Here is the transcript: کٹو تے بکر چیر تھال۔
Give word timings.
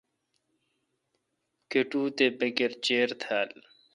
کٹو 1.71 2.03
تے 2.17 2.25
بکر 2.39 2.71
چیر 2.85 3.09
تھال۔ 3.21 3.49